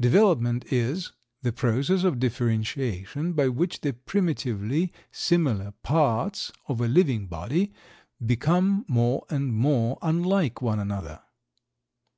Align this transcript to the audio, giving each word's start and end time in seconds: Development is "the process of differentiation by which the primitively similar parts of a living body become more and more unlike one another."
Development 0.00 0.64
is 0.72 1.12
"the 1.42 1.52
process 1.52 2.02
of 2.02 2.18
differentiation 2.18 3.34
by 3.34 3.48
which 3.50 3.82
the 3.82 3.92
primitively 3.92 4.94
similar 5.12 5.72
parts 5.82 6.50
of 6.68 6.80
a 6.80 6.88
living 6.88 7.26
body 7.26 7.74
become 8.24 8.86
more 8.88 9.26
and 9.28 9.52
more 9.54 9.98
unlike 10.00 10.62
one 10.62 10.78
another." 10.78 11.20